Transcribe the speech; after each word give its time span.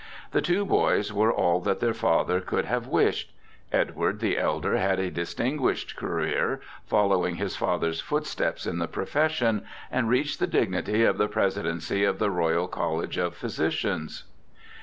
The 0.31 0.41
two 0.41 0.65
boys 0.65 1.13
were 1.13 1.31
all 1.31 1.59
that 1.59 1.79
their 1.79 1.93
father 1.93 2.39
could 2.41 2.65
have 2.65 2.87
wished. 2.87 3.31
Edward, 3.71 4.19
the 4.19 4.35
elder, 4.35 4.77
had 4.77 4.97
a 4.97 5.11
distinguished 5.11 5.95
career, 5.95 6.59
following 6.87 7.35
his 7.35 7.55
father's 7.55 8.01
footsteps 8.01 8.65
in 8.65 8.79
the 8.79 8.87
profession 8.87 9.63
and 9.91 10.09
reaching 10.09 10.39
the 10.39 10.47
dignity 10.51 11.03
of 11.03 11.19
the 11.19 11.27
Presidency 11.27 12.03
of 12.03 12.17
the 12.17 12.31
Royal 12.31 12.67
College 12.67 13.19
of 13.19 13.35
Physicians. 13.35 14.23